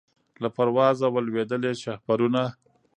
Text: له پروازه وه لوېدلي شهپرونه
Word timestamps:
له 0.41 0.47
پروازه 0.55 1.05
وه 1.13 1.21
لوېدلي 1.27 1.71
شهپرونه 1.83 2.43